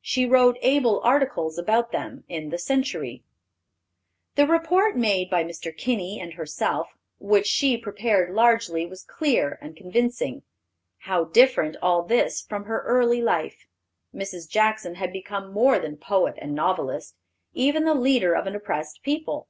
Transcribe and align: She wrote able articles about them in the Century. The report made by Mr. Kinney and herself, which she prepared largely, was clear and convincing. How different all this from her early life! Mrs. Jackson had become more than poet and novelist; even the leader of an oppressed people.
She 0.00 0.24
wrote 0.24 0.56
able 0.62 1.02
articles 1.02 1.58
about 1.58 1.92
them 1.92 2.24
in 2.30 2.48
the 2.48 2.56
Century. 2.56 3.22
The 4.34 4.46
report 4.46 4.96
made 4.96 5.28
by 5.28 5.44
Mr. 5.44 5.70
Kinney 5.76 6.18
and 6.18 6.32
herself, 6.32 6.96
which 7.18 7.46
she 7.46 7.76
prepared 7.76 8.32
largely, 8.34 8.86
was 8.86 9.02
clear 9.02 9.58
and 9.60 9.76
convincing. 9.76 10.44
How 11.00 11.24
different 11.24 11.76
all 11.82 12.02
this 12.02 12.40
from 12.40 12.64
her 12.64 12.84
early 12.86 13.20
life! 13.20 13.66
Mrs. 14.14 14.48
Jackson 14.48 14.94
had 14.94 15.12
become 15.12 15.52
more 15.52 15.78
than 15.78 15.98
poet 15.98 16.36
and 16.38 16.54
novelist; 16.54 17.14
even 17.52 17.84
the 17.84 17.92
leader 17.92 18.34
of 18.34 18.46
an 18.46 18.56
oppressed 18.56 19.02
people. 19.02 19.46